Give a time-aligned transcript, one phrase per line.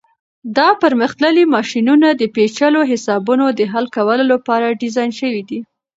[0.57, 5.59] دا پرمختللي ماشینونه د پیچلو حسابونو د حل کولو لپاره ډیزاین شوي دي.